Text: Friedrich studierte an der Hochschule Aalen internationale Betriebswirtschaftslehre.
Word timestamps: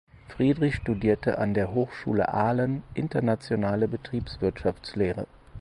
Friedrich 0.29 0.77
studierte 0.77 1.37
an 1.37 1.53
der 1.53 1.75
Hochschule 1.75 2.33
Aalen 2.33 2.81
internationale 2.95 3.87
Betriebswirtschaftslehre. 3.87 5.27